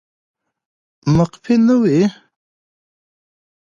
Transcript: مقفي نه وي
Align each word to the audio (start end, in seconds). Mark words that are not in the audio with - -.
مقفي 1.17 1.55
نه 1.67 1.75
وي 1.81 1.99